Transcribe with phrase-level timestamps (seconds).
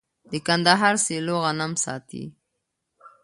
[0.31, 2.23] د کندهار سیلو غنم ساتي.